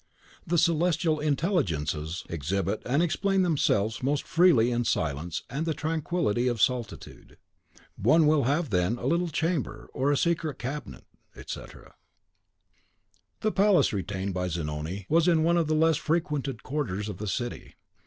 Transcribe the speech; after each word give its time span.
(The 0.47 0.57
Celestial 0.57 1.19
Intelligences 1.19 2.23
exhibit 2.27 2.81
and 2.87 3.03
explain 3.03 3.43
themselves 3.43 4.01
most 4.01 4.23
freely 4.23 4.71
in 4.71 4.83
silence 4.83 5.43
and 5.47 5.63
the 5.63 5.75
tranquillity 5.75 6.47
of 6.47 6.59
solitude. 6.59 7.37
One 7.97 8.25
will 8.25 8.45
have 8.45 8.71
then 8.71 8.97
a 8.97 9.05
little 9.05 9.27
chamber, 9.27 9.91
or 9.93 10.11
a 10.11 10.17
secret 10.17 10.57
cabinet, 10.57 11.05
etc.) 11.35 11.93
The 13.41 13.51
palace 13.51 13.93
retained 13.93 14.33
by 14.33 14.47
Zanoni 14.47 15.05
was 15.07 15.27
in 15.27 15.43
one 15.43 15.55
of 15.55 15.67
the 15.67 15.75
less 15.75 15.97
frequented 15.97 16.63
quarters 16.63 17.07
of 17.07 17.17
the 17.19 17.27
city. 17.27 17.75